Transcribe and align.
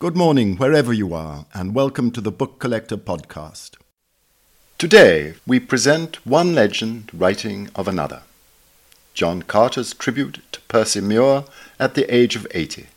Good 0.00 0.16
morning, 0.16 0.56
wherever 0.56 0.92
you 0.92 1.14
are, 1.14 1.46
and 1.54 1.72
welcome 1.72 2.10
to 2.10 2.20
the 2.20 2.32
Book 2.32 2.58
Collector 2.58 2.96
Podcast. 2.96 3.76
Today, 4.76 5.34
we 5.46 5.60
present 5.60 6.26
one 6.26 6.52
legend 6.52 7.10
writing 7.14 7.70
of 7.76 7.86
another 7.86 8.22
John 9.14 9.42
Carter's 9.42 9.94
tribute 9.94 10.40
to 10.50 10.60
Percy 10.62 11.00
Muir 11.00 11.44
at 11.78 11.94
the 11.94 12.12
age 12.12 12.34
of 12.34 12.46
80. 12.50 12.88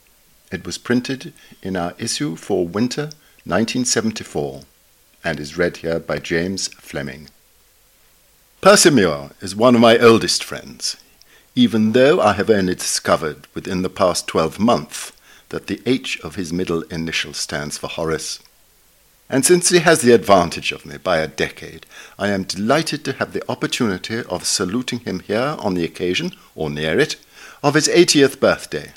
It 0.51 0.65
was 0.65 0.79
printed 0.79 1.33
in 1.61 1.77
our 1.77 1.93
issue 1.99 2.35
for 2.35 2.67
winter 2.67 3.11
1974 3.45 4.63
and 5.23 5.39
is 5.39 5.55
read 5.55 5.77
here 5.77 5.99
by 5.99 6.17
James 6.17 6.67
Fleming. 6.67 7.29
Percy 8.59 8.89
Muir 8.89 9.29
is 9.39 9.55
one 9.55 9.75
of 9.75 9.81
my 9.81 9.99
oldest 9.99 10.43
friends, 10.43 10.97
even 11.53 11.91
though 11.91 12.19
I 12.19 12.33
have 12.33 12.49
only 12.49 12.73
discovered 12.73 13.47
within 13.53 13.83
the 13.83 13.89
past 13.89 14.27
12 14.27 14.59
months 14.59 15.11
that 15.49 15.67
the 15.67 15.81
H 15.85 16.19
of 16.21 16.35
his 16.35 16.51
middle 16.51 16.81
initial 16.83 17.33
stands 17.33 17.77
for 17.77 17.87
Horace. 17.87 18.39
And 19.29 19.45
since 19.45 19.69
he 19.69 19.79
has 19.79 20.01
the 20.01 20.13
advantage 20.13 20.71
of 20.71 20.85
me 20.85 20.97
by 20.97 21.17
a 21.17 21.27
decade, 21.27 21.85
I 22.17 22.29
am 22.29 22.43
delighted 22.43 23.03
to 23.05 23.13
have 23.13 23.33
the 23.33 23.43
opportunity 23.49 24.23
of 24.23 24.45
saluting 24.45 24.99
him 24.99 25.19
here 25.19 25.57
on 25.59 25.73
the 25.73 25.83
occasion, 25.83 26.31
or 26.55 26.69
near 26.69 26.97
it, 26.97 27.17
of 27.61 27.73
his 27.73 27.87
80th 27.87 28.39
birthday. 28.39 28.93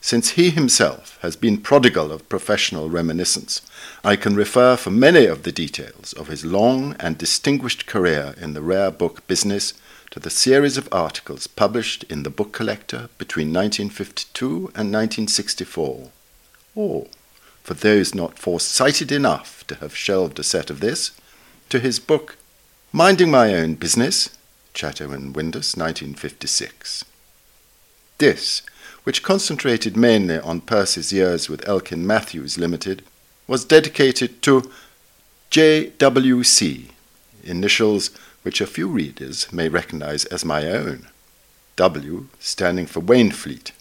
Since 0.00 0.30
he 0.30 0.50
himself 0.50 1.18
has 1.22 1.36
been 1.36 1.58
prodigal 1.58 2.12
of 2.12 2.28
professional 2.28 2.88
reminiscence, 2.88 3.62
I 4.04 4.16
can 4.16 4.36
refer 4.36 4.76
for 4.76 4.90
many 4.90 5.26
of 5.26 5.42
the 5.42 5.52
details 5.52 6.12
of 6.12 6.28
his 6.28 6.44
long 6.44 6.94
and 7.00 7.18
distinguished 7.18 7.86
career 7.86 8.34
in 8.40 8.54
the 8.54 8.62
rare 8.62 8.92
book 8.92 9.26
business 9.26 9.74
to 10.10 10.20
the 10.20 10.30
series 10.30 10.76
of 10.76 10.88
articles 10.90 11.46
published 11.46 12.02
in 12.04 12.22
the 12.22 12.30
Book 12.30 12.52
Collector 12.52 13.10
between 13.18 13.48
1952 13.48 14.46
and 14.74 14.92
1964. 14.92 16.10
Or, 16.74 17.06
for 17.62 17.74
those 17.74 18.14
not 18.14 18.38
foresighted 18.38 19.12
enough 19.12 19.66
to 19.66 19.74
have 19.76 19.94
shelved 19.94 20.38
a 20.38 20.42
set 20.42 20.70
of 20.70 20.80
this, 20.80 21.10
to 21.68 21.78
his 21.78 21.98
book 21.98 22.36
Minding 22.92 23.30
My 23.30 23.54
Own 23.54 23.74
Business, 23.74 24.30
Chatto 24.72 25.12
and 25.12 25.34
Windus, 25.34 25.76
1956. 25.76 27.04
This, 28.16 28.62
which 29.04 29.22
concentrated 29.22 29.96
mainly 29.96 30.38
on 30.38 30.62
Percy's 30.62 31.12
years 31.12 31.48
with 31.50 31.68
Elkin 31.68 32.06
Mathews 32.06 32.56
Limited, 32.56 33.04
was 33.46 33.64
dedicated 33.64 34.40
to 34.42 34.70
JWC, 35.50 36.86
initials 37.44 38.10
which 38.48 38.62
a 38.62 38.66
few 38.66 38.88
readers 38.88 39.52
may 39.52 39.68
recognize 39.68 40.24
as 40.24 40.42
my 40.42 40.64
own. 40.70 41.06
W 41.76 42.28
standing 42.40 42.86
for 42.86 43.02
Wainfleet, 43.02 43.72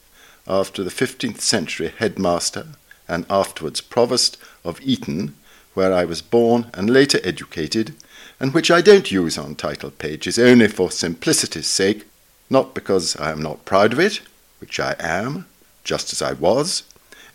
after 0.45 0.83
the 0.83 0.91
15th 0.91 1.39
century 1.39 1.93
headmaster 1.97 2.67
and 3.07 3.25
afterwards 3.29 3.79
provost 3.79 4.37
of 4.65 4.81
Eton, 4.81 5.35
where 5.73 5.93
I 5.93 6.03
was 6.03 6.21
born 6.21 6.69
and 6.73 6.89
later 6.89 7.21
educated, 7.23 7.95
and 8.41 8.53
which 8.53 8.69
I 8.69 8.81
don't 8.81 9.09
use 9.09 9.37
on 9.37 9.55
title 9.55 9.89
pages 9.89 10.37
only 10.37 10.67
for 10.67 10.91
simplicity's 10.91 11.67
sake, 11.67 12.05
not 12.49 12.73
because 12.73 13.15
I 13.15 13.31
am 13.31 13.41
not 13.41 13.63
proud 13.63 13.93
of 13.93 14.01
it, 14.01 14.19
which 14.59 14.81
I 14.81 14.97
am, 14.99 15.45
just 15.85 16.11
as 16.11 16.21
I 16.21 16.33
was, 16.33 16.83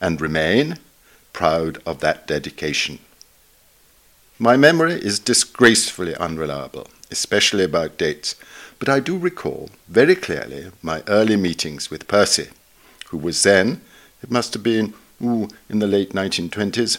and 0.03 0.20
remain, 0.20 0.77
proud 1.33 1.81
of 1.87 2.00
that 2.00 2.26
dedication. 2.26 2.98
My 4.38 4.59
memory 4.59 4.94
is 4.94 5.19
disgracefully 5.19 6.15
unreliable, 6.16 6.88
especially 7.12 7.62
about 7.62 7.99
dates, 7.99 8.34
but 8.78 8.89
I 8.89 8.99
do 8.99 9.17
recall 9.17 9.71
very 9.89 10.17
clearly 10.17 10.73
my 10.83 11.03
early 11.06 11.37
meetings 11.37 11.91
with 11.91 12.09
Percy, 12.09 12.49
who 13.11 13.19
was 13.19 13.43
then, 13.43 13.83
it 14.23 14.31
must 14.31 14.55
have 14.55 14.62
been 14.62 14.95
ooh, 15.22 15.49
in 15.69 15.78
the 15.78 15.87
late 15.87 16.12
1920s, 16.12 16.99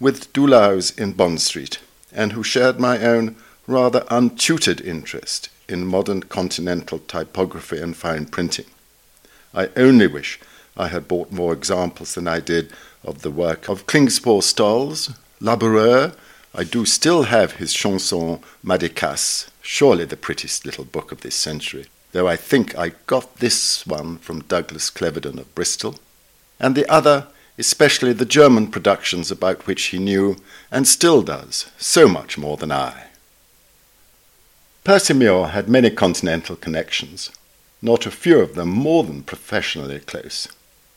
with 0.00 0.32
Dulau's 0.32 0.90
in 0.98 1.12
Bond 1.12 1.40
Street, 1.40 1.78
and 2.12 2.32
who 2.32 2.42
shared 2.42 2.80
my 2.80 2.98
own 2.98 3.36
rather 3.66 4.04
untutored 4.10 4.80
interest 4.80 5.48
in 5.68 5.86
modern 5.86 6.22
continental 6.24 6.98
typography 6.98 7.78
and 7.78 7.96
fine 7.96 8.26
printing. 8.26 8.66
I 9.54 9.68
only 9.76 10.06
wish 10.06 10.40
I 10.76 10.88
had 10.88 11.06
bought 11.06 11.30
more 11.30 11.52
examples 11.52 12.14
than 12.14 12.26
I 12.26 12.40
did 12.40 12.72
of 13.04 13.22
the 13.22 13.30
work 13.30 13.68
of 13.68 13.86
Klingspor 13.86 14.42
Stolz, 14.42 15.14
Laboureur, 15.40 16.14
I 16.54 16.64
do 16.64 16.84
still 16.84 17.24
have 17.24 17.52
his 17.52 17.72
Chanson 17.72 18.40
Madécasse, 18.62 19.48
surely 19.62 20.04
the 20.04 20.18
prettiest 20.18 20.66
little 20.66 20.84
book 20.84 21.10
of 21.10 21.22
this 21.22 21.34
century, 21.34 21.86
though 22.12 22.28
I 22.28 22.36
think 22.36 22.76
I 22.76 22.90
got 23.06 23.36
this 23.36 23.86
one 23.86 24.18
from 24.18 24.42
Douglas 24.42 24.90
Cleverdon 24.90 25.38
of 25.38 25.54
Bristol, 25.54 25.94
and 26.60 26.74
the 26.74 26.86
other, 26.92 27.28
especially 27.58 28.12
the 28.12 28.26
German 28.26 28.70
productions 28.70 29.30
about 29.30 29.66
which 29.66 29.84
he 29.84 29.98
knew, 29.98 30.36
and 30.70 30.86
still 30.86 31.22
does, 31.22 31.70
so 31.78 32.06
much 32.06 32.36
more 32.36 32.58
than 32.58 32.70
I. 32.70 33.04
Percy 34.84 35.14
Muir 35.14 35.48
had 35.48 35.70
many 35.70 35.88
continental 35.88 36.56
connections, 36.56 37.30
not 37.80 38.04
a 38.04 38.10
few 38.10 38.40
of 38.40 38.56
them 38.56 38.68
more 38.68 39.04
than 39.04 39.22
professionally 39.22 40.00
close, 40.00 40.48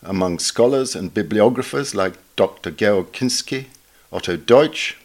among 0.03 0.39
scholars 0.39 0.95
and 0.95 1.13
bibliographers 1.13 1.95
like 1.95 2.15
Dr. 2.35 2.71
Georg 2.71 3.13
Kinsky, 3.13 3.67
Otto 4.11 4.35
Deutsch, 4.35 4.97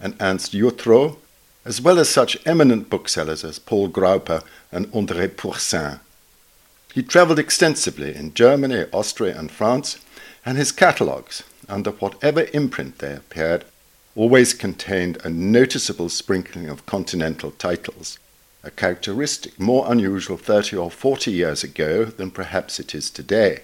and 0.00 0.16
Ernst 0.20 0.52
Jutro, 0.52 1.18
as 1.64 1.80
well 1.80 1.98
as 1.98 2.08
such 2.08 2.38
eminent 2.46 2.88
booksellers 2.88 3.44
as 3.44 3.58
Paul 3.58 3.88
Graupe 3.88 4.42
and 4.70 4.86
André 4.92 5.28
Pourcin. 5.28 6.00
He 6.94 7.02
travelled 7.02 7.38
extensively 7.38 8.14
in 8.14 8.34
Germany, 8.34 8.86
Austria, 8.92 9.38
and 9.38 9.50
France, 9.50 9.98
and 10.44 10.56
his 10.56 10.72
catalogues, 10.72 11.42
under 11.68 11.90
whatever 11.90 12.46
imprint 12.54 12.98
they 12.98 13.14
appeared, 13.14 13.64
always 14.14 14.54
contained 14.54 15.18
a 15.24 15.28
noticeable 15.28 16.08
sprinkling 16.08 16.68
of 16.68 16.86
continental 16.86 17.50
titles, 17.50 18.18
a 18.64 18.70
characteristic 18.70 19.58
more 19.60 19.90
unusual 19.90 20.36
thirty 20.36 20.76
or 20.76 20.90
forty 20.90 21.32
years 21.32 21.62
ago 21.62 22.04
than 22.04 22.30
perhaps 22.30 22.80
it 22.80 22.94
is 22.94 23.10
today. 23.10 23.60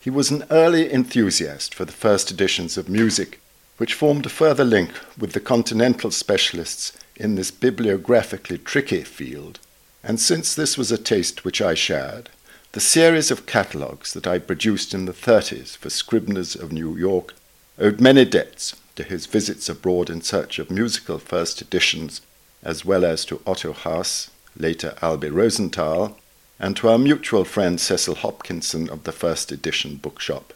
He 0.00 0.08
was 0.08 0.30
an 0.30 0.44
early 0.50 0.90
enthusiast 0.92 1.74
for 1.74 1.84
the 1.84 1.92
first 1.92 2.30
editions 2.30 2.78
of 2.78 2.88
music 2.88 3.40
which 3.78 3.94
formed 3.94 4.26
a 4.26 4.28
further 4.28 4.64
link 4.64 4.90
with 5.18 5.32
the 5.32 5.40
continental 5.40 6.10
specialists 6.10 6.92
in 7.16 7.34
this 7.34 7.50
bibliographically 7.50 8.58
tricky 8.58 9.02
field. 9.02 9.58
And 10.04 10.20
since 10.20 10.54
this 10.54 10.76
was 10.76 10.92
a 10.92 10.98
taste 10.98 11.44
which 11.44 11.62
I 11.62 11.74
shared, 11.74 12.28
the 12.72 12.80
series 12.80 13.30
of 13.30 13.46
catalogues 13.46 14.12
that 14.12 14.26
I 14.26 14.38
produced 14.38 14.92
in 14.92 15.06
the 15.06 15.12
30s 15.12 15.76
for 15.76 15.90
Scribners 15.90 16.54
of 16.54 16.70
New 16.70 16.96
York 16.96 17.34
owed 17.78 18.00
many 18.00 18.24
debts 18.24 18.76
to 18.96 19.02
his 19.02 19.26
visits 19.26 19.68
abroad 19.68 20.10
in 20.10 20.20
search 20.20 20.58
of 20.58 20.70
musical 20.70 21.18
first 21.18 21.62
editions, 21.62 22.20
as 22.62 22.84
well 22.84 23.04
as 23.04 23.24
to 23.24 23.40
Otto 23.46 23.72
Haas, 23.72 24.30
later 24.56 24.96
Albi 25.00 25.30
Rosenthal, 25.30 26.18
and 26.58 26.76
to 26.76 26.88
our 26.88 26.98
mutual 26.98 27.44
friend 27.44 27.80
Cecil 27.80 28.16
Hopkinson 28.16 28.90
of 28.90 29.04
the 29.04 29.12
first 29.12 29.52
edition 29.52 29.96
bookshop. 29.96 30.52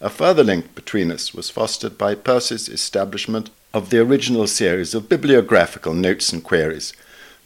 A 0.00 0.08
further 0.08 0.44
link 0.44 0.76
between 0.76 1.10
us 1.10 1.34
was 1.34 1.50
fostered 1.50 1.98
by 1.98 2.14
Percy's 2.14 2.68
establishment 2.68 3.50
of 3.74 3.90
the 3.90 3.98
original 3.98 4.46
series 4.46 4.94
of 4.94 5.08
bibliographical 5.08 5.92
notes 5.92 6.32
and 6.32 6.42
queries, 6.42 6.92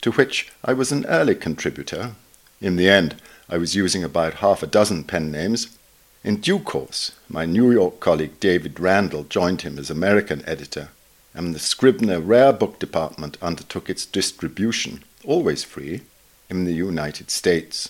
to 0.02 0.12
which 0.12 0.52
I 0.62 0.74
was 0.74 0.92
an 0.92 1.06
early 1.06 1.34
contributor. 1.34 2.12
In 2.60 2.76
the 2.76 2.90
end, 2.90 3.16
I 3.48 3.56
was 3.56 3.74
using 3.74 4.04
about 4.04 4.34
half 4.34 4.62
a 4.62 4.66
dozen 4.66 5.04
pen 5.04 5.30
names. 5.30 5.78
In 6.22 6.36
due 6.36 6.58
course, 6.58 7.12
my 7.26 7.46
New 7.46 7.72
York 7.72 8.00
colleague 8.00 8.38
David 8.38 8.78
Randall 8.78 9.24
joined 9.24 9.62
him 9.62 9.78
as 9.78 9.88
American 9.88 10.44
editor, 10.46 10.90
and 11.32 11.54
the 11.54 11.58
Scribner 11.58 12.20
Rare 12.20 12.52
Book 12.52 12.78
Department 12.78 13.38
undertook 13.40 13.88
its 13.88 14.04
distribution, 14.04 15.02
always 15.24 15.64
free, 15.64 16.02
in 16.50 16.64
the 16.64 16.74
United 16.74 17.30
States. 17.30 17.88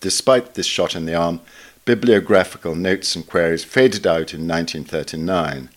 Despite 0.00 0.54
this 0.54 0.66
shot 0.66 0.96
in 0.96 1.06
the 1.06 1.14
arm, 1.14 1.40
bibliographical 1.84 2.76
notes 2.76 3.16
and 3.16 3.26
queries 3.26 3.64
faded 3.64 4.06
out 4.06 4.32
in 4.32 4.46
1939, 4.46 5.68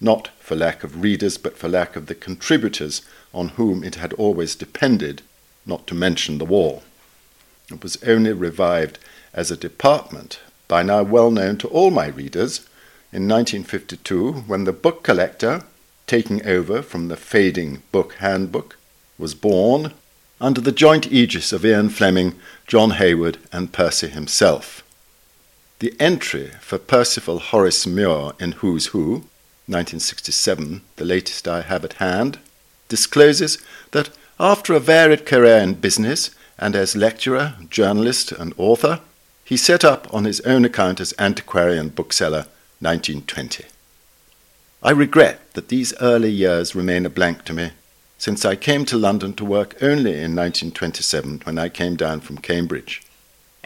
not 0.00 0.28
for 0.38 0.54
lack 0.54 0.84
of 0.84 1.02
readers, 1.02 1.38
but 1.38 1.56
for 1.56 1.68
lack 1.68 1.96
of 1.96 2.06
the 2.06 2.14
contributors 2.14 3.02
on 3.32 3.48
whom 3.50 3.82
it 3.82 3.94
had 3.94 4.12
always 4.14 4.54
depended, 4.54 5.22
not 5.64 5.86
to 5.86 5.94
mention 5.94 6.36
the 6.36 6.44
war. 6.44 6.82
It 7.70 7.82
was 7.82 8.02
only 8.02 8.32
revived 8.32 8.98
as 9.32 9.50
a 9.50 9.56
department, 9.56 10.40
by 10.68 10.82
now 10.82 11.02
well 11.02 11.30
known 11.30 11.56
to 11.58 11.68
all 11.68 11.90
my 11.90 12.08
readers, 12.08 12.68
in 13.10 13.26
1952 13.28 14.32
when 14.46 14.64
the 14.64 14.72
book 14.72 15.02
collector, 15.02 15.62
taking 16.06 16.44
over 16.46 16.82
from 16.82 17.08
the 17.08 17.16
fading 17.16 17.82
book 17.90 18.14
handbook, 18.14 18.76
was 19.18 19.34
born 19.34 19.94
under 20.40 20.60
the 20.60 20.72
joint 20.72 21.10
aegis 21.10 21.52
of 21.52 21.64
Ian 21.64 21.88
Fleming, 21.88 22.34
John 22.66 22.90
Hayward, 22.92 23.38
and 23.50 23.72
Percy 23.72 24.08
himself. 24.08 24.83
The 25.80 25.94
entry 25.98 26.52
for 26.60 26.78
Percival 26.78 27.40
Horace 27.40 27.84
Muir 27.84 28.32
in 28.38 28.52
Who's 28.52 28.86
Who, 28.86 29.24
1967, 29.66 30.82
the 30.96 31.04
latest 31.04 31.48
I 31.48 31.62
have 31.62 31.84
at 31.84 31.94
hand, 31.94 32.38
discloses 32.88 33.58
that 33.90 34.10
after 34.38 34.74
a 34.74 34.80
varied 34.80 35.26
career 35.26 35.56
in 35.58 35.74
business 35.74 36.30
and 36.58 36.76
as 36.76 36.94
lecturer, 36.94 37.54
journalist, 37.70 38.30
and 38.30 38.54
author, 38.56 39.00
he 39.44 39.56
set 39.56 39.84
up 39.84 40.06
on 40.14 40.24
his 40.24 40.40
own 40.42 40.64
account 40.64 41.00
as 41.00 41.12
antiquarian 41.18 41.88
bookseller, 41.88 42.46
1920. 42.80 43.64
I 44.80 44.90
regret 44.90 45.52
that 45.54 45.68
these 45.68 45.92
early 46.00 46.30
years 46.30 46.76
remain 46.76 47.04
a 47.04 47.10
blank 47.10 47.44
to 47.46 47.52
me, 47.52 47.70
since 48.16 48.44
I 48.44 48.54
came 48.54 48.84
to 48.86 48.96
London 48.96 49.34
to 49.34 49.44
work 49.44 49.74
only 49.82 50.12
in 50.12 50.36
1927 50.36 51.40
when 51.44 51.58
I 51.58 51.68
came 51.68 51.96
down 51.96 52.20
from 52.20 52.38
Cambridge. 52.38 53.02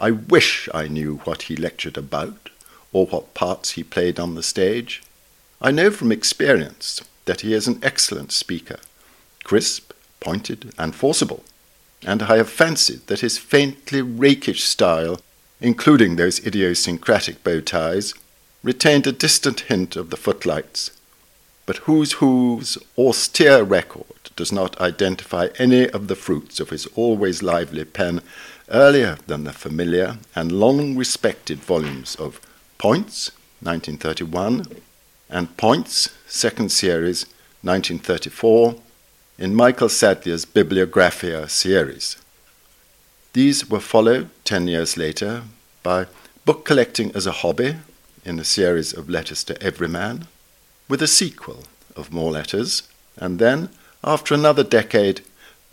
I 0.01 0.11
wish 0.11 0.69
I 0.73 0.87
knew 0.87 1.17
what 1.25 1.43
he 1.43 1.55
lectured 1.55 1.97
about, 1.97 2.49
or 2.93 3.05
what 3.07 3.33
parts 3.33 3.71
he 3.71 3.83
played 3.83 4.19
on 4.19 4.35
the 4.35 4.43
stage. 4.43 5.03
I 5.61 5.71
know 5.71 5.91
from 5.91 6.11
experience 6.11 7.01
that 7.25 7.41
he 7.41 7.53
is 7.53 7.67
an 7.67 7.79
excellent 7.83 8.31
speaker, 8.31 8.79
crisp, 9.43 9.91
pointed, 10.19 10.73
and 10.77 10.95
forcible, 10.95 11.43
and 12.05 12.23
I 12.23 12.37
have 12.37 12.49
fancied 12.49 13.07
that 13.07 13.19
his 13.19 13.37
faintly 13.37 14.01
rakish 14.01 14.63
style, 14.63 15.19
including 15.59 16.15
those 16.15 16.45
idiosyncratic 16.45 17.43
bow 17.43 17.59
ties, 17.59 18.13
retained 18.63 19.05
a 19.05 19.11
distant 19.11 19.61
hint 19.61 19.95
of 19.95 20.09
the 20.09 20.17
footlights, 20.17 20.91
but 21.65 21.77
Who's 21.85 22.13
Who's 22.13 22.77
austere 22.97 23.63
record 23.63 24.31
does 24.35 24.51
not 24.51 24.79
identify 24.81 25.49
any 25.59 25.87
of 25.89 26.07
the 26.07 26.15
fruits 26.15 26.59
of 26.59 26.69
his 26.71 26.87
always 26.95 27.43
lively 27.43 27.85
pen 27.85 28.21
earlier 28.71 29.17
than 29.27 29.43
the 29.43 29.53
familiar 29.53 30.17
and 30.35 30.51
long 30.51 30.95
respected 30.95 31.59
volumes 31.59 32.15
of 32.15 32.39
Points, 32.77 33.31
1931, 33.61 34.65
and 35.29 35.57
Points, 35.57 36.09
second 36.27 36.71
series, 36.71 37.25
1934, 37.61 38.75
in 39.37 39.55
Michael 39.55 39.89
Sadleir's 39.89 40.45
Bibliographia 40.45 41.47
series. 41.49 42.17
These 43.33 43.69
were 43.69 43.79
followed 43.79 44.29
ten 44.43 44.67
years 44.67 44.97
later 44.97 45.43
by 45.83 46.07
Book 46.45 46.65
Collecting 46.65 47.11
as 47.15 47.27
a 47.27 47.31
Hobby 47.31 47.75
in 48.25 48.39
a 48.39 48.43
series 48.43 48.93
of 48.93 49.09
Letters 49.09 49.43
to 49.45 49.61
Everyman, 49.61 50.27
with 50.87 51.01
a 51.01 51.07
sequel 51.07 51.65
of 51.95 52.11
more 52.11 52.31
letters, 52.31 52.83
and 53.17 53.39
then, 53.39 53.69
after 54.03 54.33
another 54.33 54.63
decade, 54.63 55.21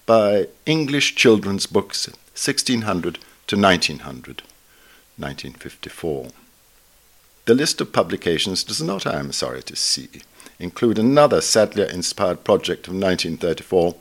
by 0.07 0.49
English 0.67 1.15
Children's 1.15 1.67
Books 1.67 2.09
1600 2.37 3.19
to 3.47 3.57
1900, 3.57 4.43
1954. 5.17 6.29
The 7.47 7.55
list 7.55 7.81
of 7.81 7.93
publications 7.93 8.63
does 8.63 8.83
not, 8.83 9.07
I 9.07 9.19
am 9.19 9.33
sorry 9.33 9.63
to 9.63 9.77
see, 9.77 10.09
include 10.59 10.99
another 10.99 11.41
Sadleir 11.41 11.91
inspired 11.91 12.45
project 12.45 12.89
of 12.89 12.95
1934, 12.95 13.95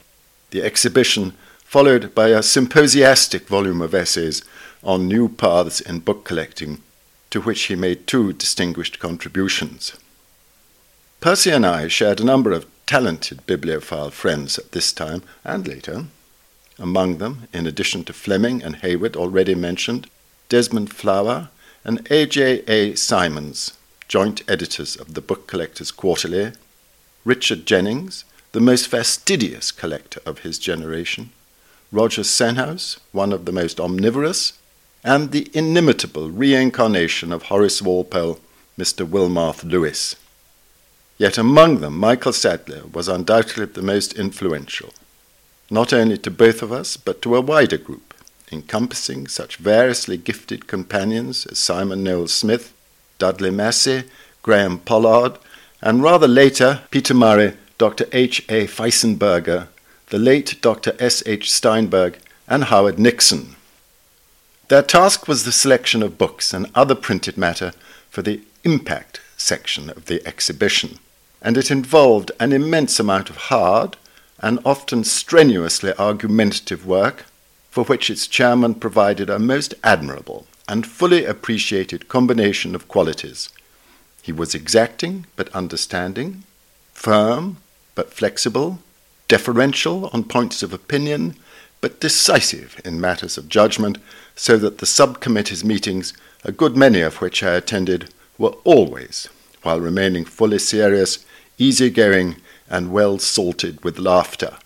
the 0.52 0.64
exhibition, 0.64 1.34
followed 1.64 2.14
by 2.14 2.30
a 2.30 2.44
symposiastic 2.44 3.48
volume 3.48 3.82
of 3.82 3.96
essays 3.96 4.44
on 4.84 5.08
new 5.08 5.30
paths 5.30 5.80
in 5.80 6.00
book 6.00 6.26
collecting, 6.26 6.82
to 7.30 7.42
which 7.42 7.64
he 7.64 7.76
made 7.76 8.06
two 8.06 8.34
distinguished 8.34 9.00
contributions. 9.00 9.94
Percy 11.22 11.52
and 11.52 11.66
I 11.66 11.88
shared 11.88 12.20
a 12.20 12.26
number 12.26 12.52
of 12.52 12.68
talented 12.86 13.46
bibliophile 13.46 14.12
friends 14.12 14.60
at 14.60 14.74
this 14.74 14.92
time 14.92 15.24
and 15.44 15.68
later. 15.68 16.06
Among 16.78 17.18
them, 17.20 17.48
in 17.54 17.66
addition 17.66 18.04
to 18.06 18.14
Fleming 18.14 18.62
and 18.62 18.78
Hayward 18.78 19.16
already 19.16 19.56
mentioned, 19.56 20.10
Desmond 20.50 20.92
Flower, 20.94 21.50
and 21.84 22.06
A.J.A. 22.12 22.96
Symons, 22.96 23.74
joint 24.08 24.42
editors 24.48 24.96
of 24.96 25.14
the 25.14 25.22
Book 25.22 25.48
Collectors 25.48 25.92
Quarterly, 25.92 26.52
Richard 27.24 27.66
Jennings, 27.66 28.26
the 28.52 28.60
most 28.60 28.88
fastidious 28.88 29.72
collector 29.72 30.22
of 30.26 30.40
his 30.40 30.60
generation, 30.60 31.32
Roger 31.92 32.24
Senhouse, 32.24 33.00
one 33.12 33.32
of 33.32 33.46
the 33.46 33.52
most 33.52 33.80
omnivorous, 33.80 34.54
and 35.04 35.32
the 35.32 35.50
inimitable 35.54 36.30
reincarnation 36.30 37.32
of 37.32 37.44
Horace 37.44 37.82
Walpole, 37.82 38.40
Mr. 38.78 39.08
Wilmarth 39.08 39.64
Lewis. 39.64 40.16
Yet 41.18 41.38
among 41.38 41.80
them, 41.80 41.98
Michael 41.98 42.34
Sadleir 42.34 42.92
was 42.92 43.08
undoubtedly 43.08 43.66
the 43.66 43.82
most 43.82 44.14
influential, 44.14 44.94
not 45.70 45.94
only 45.94 46.18
to 46.18 46.32
both 46.32 46.62
of 46.62 46.72
us, 46.72 46.98
but 46.98 47.22
to 47.22 47.36
a 47.36 47.42
wider 47.42 47.78
group 47.78 48.14
encompassing 48.52 49.28
such 49.28 49.58
variously 49.58 50.18
gifted 50.18 50.68
companions 50.68 51.46
as 51.48 51.60
Simon 51.60 52.04
Nowell-Smith, 52.04 52.74
Dudley 53.18 53.52
Massey, 53.52 54.04
Graham 54.44 54.80
Pollard, 54.80 55.38
and 55.82 56.04
rather 56.04 56.28
later 56.28 56.82
Peter 56.92 57.14
Murray, 57.14 57.56
Dr. 57.78 58.06
H. 58.12 58.46
A. 58.50 58.68
Feisenberger, 58.68 59.68
the 60.08 60.20
late 60.20 60.62
Dr. 60.62 60.96
S. 61.00 61.24
H. 61.26 61.52
Steinberg, 61.52 62.18
and 62.48 62.66
Howard 62.66 63.00
Nixon. 63.00 63.56
Their 64.68 64.84
task 64.84 65.28
was 65.28 65.44
the 65.44 65.52
selection 65.52 66.02
of 66.04 66.18
books 66.18 66.54
and 66.54 66.72
other 66.76 66.96
printed 66.96 67.38
matter 67.38 67.74
for 68.10 68.22
the 68.22 68.42
impact 68.64 69.20
section 69.38 69.90
of 69.90 70.06
the 70.06 70.26
exhibition, 70.28 71.00
and 71.42 71.58
it 71.58 71.70
involved 71.70 72.32
an 72.40 72.54
immense 72.54 73.00
amount 73.00 73.30
of 73.30 73.38
hard 73.38 73.98
and 74.40 74.60
often 74.66 75.04
strenuously 75.04 75.94
argumentative 75.98 76.86
work 76.86 77.26
for 77.70 77.84
which 77.84 78.10
its 78.10 78.28
chairman 78.28 78.74
provided 78.74 79.30
a 79.30 79.40
most 79.40 79.74
admirable 79.84 80.46
and 80.68 80.88
fully 80.88 81.26
appreciated 81.26 82.08
combination 82.08 82.74
of 82.74 82.88
qualities. 82.88 83.50
He 84.22 84.32
was 84.32 84.56
exacting 84.56 85.26
but 85.36 85.50
understanding, 85.50 86.44
firm 86.94 87.58
but 87.94 88.12
flexible, 88.12 88.80
deferential 89.28 90.10
on 90.14 90.24
points 90.24 90.64
of 90.64 90.74
opinion, 90.74 91.36
but 91.82 92.00
decisive 92.00 92.82
in 92.84 93.00
matters 93.00 93.38
of 93.38 93.50
judgment, 93.50 93.98
so 94.36 94.58
that 94.58 94.80
the 94.80 94.86
subcommittee's 94.86 95.64
meetings, 95.64 96.14
a 96.44 96.52
good 96.52 96.76
many 96.76 97.02
of 97.02 97.22
which 97.22 97.44
I 97.44 97.54
attended, 97.54 98.12
were 98.38 98.56
always, 98.64 99.30
while 99.62 99.80
remaining 99.80 100.26
fully 100.26 100.60
serious, 100.60 101.26
easy-going, 101.58 102.38
and 102.70 102.92
well 102.92 103.20
salted 103.20 103.84
with 103.84 104.00
laughter. 104.00 104.58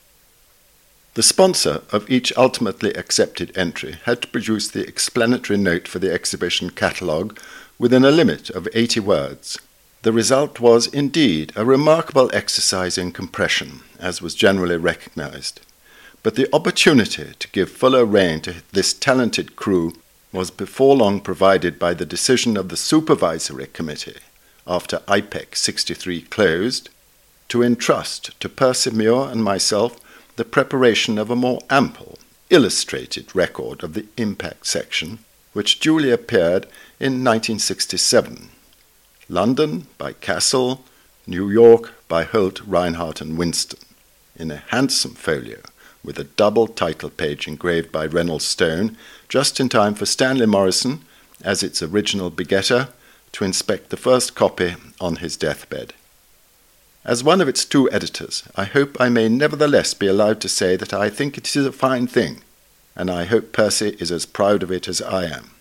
The 1.15 1.23
sponsor 1.23 1.81
of 1.91 2.09
each 2.09 2.31
ultimately 2.37 2.93
accepted 2.93 3.51
entry 3.57 3.97
had 4.05 4.21
to 4.21 4.27
produce 4.27 4.69
the 4.69 4.87
explanatory 4.87 5.57
note 5.57 5.87
for 5.87 5.99
the 5.99 6.13
exhibition 6.13 6.69
catalogue 6.69 7.39
within 7.77 8.05
a 8.05 8.11
limit 8.11 8.49
of 8.49 8.67
80 8.73 8.99
words. 9.01 9.59
The 10.03 10.13
result 10.13 10.59
was 10.61 10.87
indeed 10.87 11.51
a 11.55 11.65
remarkable 11.65 12.29
exercise 12.33 12.97
in 12.97 13.11
compression, 13.11 13.81
as 13.99 14.21
was 14.21 14.33
generally 14.33 14.77
recognized. 14.77 15.59
But 16.23 16.35
the 16.35 16.53
opportunity 16.53 17.33
to 17.37 17.47
give 17.49 17.69
fuller 17.69 18.05
rein 18.05 18.41
to 18.41 18.55
this 18.71 18.93
talented 18.93 19.55
crew 19.55 19.93
was 20.31 20.51
before 20.51 20.95
long 20.95 21.19
provided 21.19 21.79
by 21.79 21.93
the 21.93 22.05
decision 22.05 22.55
of 22.55 22.69
the 22.69 22.77
Supervisory 22.77 23.67
Committee, 23.67 24.19
after 24.67 24.99
IPEX 24.99 25.57
63 25.57 26.21
closed, 26.23 26.89
to 27.49 27.63
entrust 27.63 28.39
to 28.39 28.47
Percy 28.47 28.91
Muir 28.91 29.29
and 29.29 29.43
myself 29.43 29.99
the 30.35 30.45
preparation 30.45 31.17
of 31.17 31.29
a 31.29 31.35
more 31.35 31.59
ample, 31.69 32.17
illustrated 32.49 33.35
record 33.35 33.83
of 33.83 33.93
the 33.93 34.05
impact 34.17 34.65
section, 34.65 35.19
which 35.53 35.79
duly 35.79 36.11
appeared 36.11 36.63
in 36.99 37.23
1967. 37.23 38.49
London 39.27 39.87
by 39.97 40.13
Cassell, 40.13 40.83
New 41.27 41.49
York 41.49 41.93
by 42.07 42.23
Holt, 42.23 42.61
Rinehart, 42.67 43.21
and 43.21 43.37
Winston, 43.37 43.79
in 44.35 44.49
a 44.51 44.63
handsome 44.69 45.13
folio 45.13 45.59
with 46.03 46.17
a 46.17 46.23
double 46.23 46.67
title 46.67 47.09
page 47.09 47.47
engraved 47.47 47.91
by 47.91 48.05
Reynolds 48.05 48.45
Stone, 48.45 48.97
just 49.27 49.59
in 49.59 49.69
time 49.69 49.93
for 49.93 50.05
Stanley 50.05 50.45
Morison, 50.45 51.01
as 51.43 51.61
its 51.61 51.83
original 51.83 52.29
begetter, 52.29 52.89
to 53.33 53.43
inspect 53.43 53.89
the 53.89 53.97
first 53.97 54.33
copy 54.33 54.75
on 54.99 55.17
his 55.17 55.35
deathbed. 55.35 55.93
As 57.05 57.23
one 57.23 57.39
of 57.39 57.47
its 57.47 57.63
two 57.63 57.89
editors, 57.91 58.43
I 58.57 58.65
hope 58.65 58.97
I 58.99 59.07
may 59.07 59.29
nevertheless 59.29 59.93
be 59.93 60.07
allowed 60.07 60.41
to 60.41 60.49
say 60.49 60.75
that 60.75 60.93
I 60.93 61.09
think 61.09 61.37
it 61.37 61.55
is 61.55 61.65
a 61.65 61.71
fine 61.71 62.07
thing, 62.07 62.41
and 62.93 63.09
I 63.09 63.23
hope 63.23 63.53
Percy 63.53 63.95
is 63.99 64.11
as 64.11 64.25
proud 64.25 64.63
of 64.63 64.71
it 64.71 64.85
as 64.89 65.01
I 65.01 65.23
am. 65.25 65.51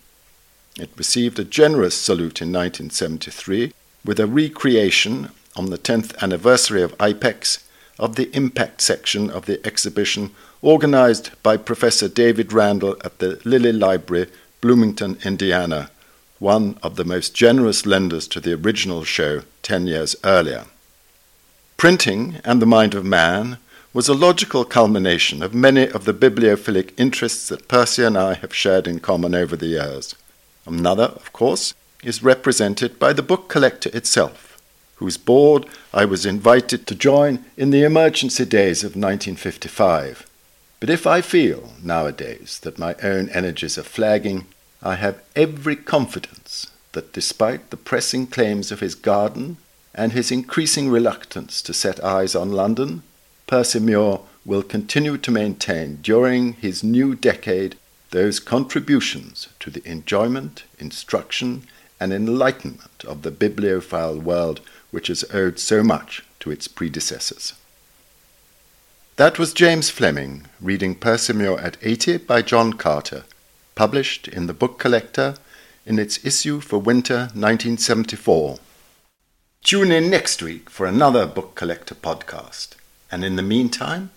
It 0.77 0.89
received 0.97 1.39
a 1.39 1.45
generous 1.45 1.95
salute 1.95 2.41
in 2.41 2.51
1973 2.51 3.73
with 4.03 4.19
a 4.19 4.27
recreation 4.27 5.31
on 5.55 5.69
the 5.69 5.77
10th 5.77 6.21
anniversary 6.21 6.81
of 6.81 6.97
IPEX 6.97 7.63
of 7.97 8.17
the 8.17 8.29
impact 8.35 8.81
section 8.81 9.29
of 9.29 9.45
the 9.45 9.65
exhibition 9.65 10.31
organized 10.61 11.31
by 11.41 11.55
Professor 11.55 12.09
David 12.09 12.51
Randall 12.51 12.97
at 13.05 13.19
the 13.19 13.41
Lilly 13.45 13.71
Library, 13.71 14.27
Bloomington, 14.59 15.17
Indiana, 15.23 15.89
one 16.39 16.77
of 16.83 16.97
the 16.97 17.05
most 17.05 17.33
generous 17.33 17.85
lenders 17.85 18.27
to 18.27 18.41
the 18.41 18.53
original 18.53 19.05
show 19.05 19.43
ten 19.61 19.87
years 19.87 20.17
earlier. 20.25 20.65
Printing 21.79 22.41
and 22.43 22.61
the 22.61 22.65
Mind 22.65 22.93
of 22.93 23.05
Man 23.05 23.57
was 23.93 24.09
a 24.09 24.13
logical 24.13 24.65
culmination 24.65 25.41
of 25.41 25.53
many 25.53 25.87
of 25.87 26.03
the 26.03 26.13
bibliophilic 26.13 26.91
interests 26.97 27.47
that 27.47 27.69
Percy 27.69 28.03
and 28.03 28.17
I 28.17 28.33
have 28.33 28.53
shared 28.53 28.85
in 28.85 28.99
common 28.99 29.33
over 29.33 29.55
the 29.55 29.67
years. 29.67 30.13
Another, 30.65 31.05
of 31.05 31.31
course, 31.31 31.73
is 32.03 32.21
represented 32.21 32.99
by 32.99 33.13
the 33.13 33.23
book 33.23 33.47
collector 33.47 33.89
itself, 33.93 34.61
whose 34.95 35.15
board 35.15 35.67
I 35.93 36.03
was 36.03 36.25
invited 36.25 36.85
to 36.85 36.95
join 36.95 37.45
in 37.55 37.69
the 37.69 37.83
emergency 37.83 38.43
days 38.43 38.83
of 38.83 38.97
1955. 38.97 40.29
But 40.81 40.89
if 40.89 41.07
I 41.07 41.21
feel, 41.21 41.75
nowadays, 41.81 42.59
that 42.63 42.77
my 42.77 42.95
own 43.01 43.29
energies 43.29 43.77
are 43.77 43.83
flagging, 43.83 44.47
I 44.83 44.95
have 44.95 45.23
every 45.33 45.77
confidence 45.77 46.67
that 46.91 47.13
despite 47.13 47.69
the 47.69 47.77
pressing 47.77 48.27
claims 48.27 48.69
of 48.69 48.81
his 48.81 48.95
garden 48.95 49.55
and 49.93 50.11
his 50.11 50.31
increasing 50.31 50.89
reluctance 50.89 51.61
to 51.61 51.73
set 51.73 52.03
eyes 52.03 52.35
on 52.35 52.51
London, 52.51 53.03
Percy 53.47 53.79
Muir 53.79 54.19
will 54.45 54.63
continue 54.63 55.17
to 55.17 55.31
maintain 55.31 55.97
during 56.01 56.53
his 56.53 56.83
new 56.83 57.15
decade 57.15 57.75
those 58.11 58.39
contributions 58.39 59.49
to 59.59 59.69
the 59.69 59.87
enjoyment, 59.87 60.63
instruction, 60.79 61.63
and 61.99 62.13
enlightenment 62.13 63.03
of 63.05 63.21
the 63.21 63.31
bibliophile 63.31 64.17
world 64.17 64.61
which 64.91 65.07
has 65.07 65.25
owed 65.33 65.59
so 65.59 65.83
much 65.83 66.23
to 66.39 66.49
its 66.51 66.67
predecessors. 66.67 67.53
That 69.17 69.37
was 69.37 69.53
James 69.53 69.89
Fleming 69.89 70.45
reading 70.61 70.95
Percy 70.95 71.33
Muir 71.33 71.59
at 71.59 71.77
80 71.81 72.19
by 72.19 72.41
John 72.41 72.73
Carter, 72.73 73.25
published 73.75 74.27
in 74.27 74.47
the 74.47 74.53
Book 74.53 74.79
Collector 74.79 75.35
in 75.85 75.99
its 75.99 76.23
issue 76.25 76.61
for 76.61 76.77
winter 76.79 77.29
1974. 77.33 78.59
Tune 79.63 79.91
in 79.91 80.09
next 80.09 80.41
week 80.41 80.69
for 80.69 80.85
another 80.85 81.25
Book 81.27 81.53
Collector 81.53 81.93
podcast, 81.93 82.69
and 83.11 83.25
in 83.25 83.35
the 83.35 83.43
meantime, 83.43 84.09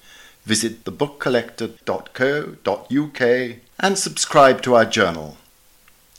visit 0.46 0.84
thebookcollector.co.uk 0.84 3.56
and 3.80 3.99
subscribe 3.99 4.62
to 4.62 4.75
our 4.75 4.84
journal. 4.84 5.37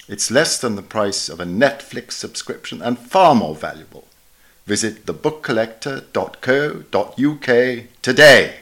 It's 0.10 0.30
less 0.30 0.60
than 0.60 0.76
the 0.76 0.82
price 0.82 1.30
of 1.30 1.40
a 1.40 1.46
Netflix 1.46 2.12
subscription 2.12 2.82
and 2.82 3.00
far 3.00 3.34
more 3.34 3.56
valuable. 3.56 4.10
Visit 4.66 5.06
thebookcollector.co.uk 5.06 7.84
today. 8.02 8.56